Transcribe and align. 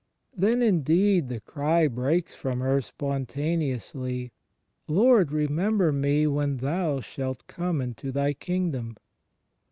Then, 0.35 0.63
indeed, 0.63 1.29
the 1.29 1.41
cry 1.41 1.87
breaks 1.87 2.33
from 2.33 2.59
her 2.59 2.81
spontaneously, 2.81 4.31
"Lord, 4.87 5.31
remember 5.31 5.91
me 5.91 6.25
when 6.25 6.57
Thou 6.57 7.01
shalt 7.01 7.45
come 7.45 7.81
into 7.81 8.11
Thy 8.11 8.33
Kingdom. 8.33 8.97